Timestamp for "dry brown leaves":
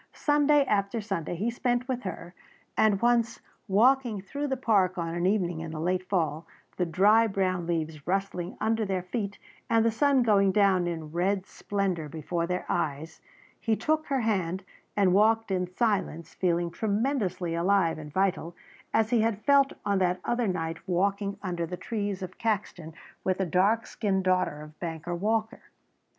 6.87-8.07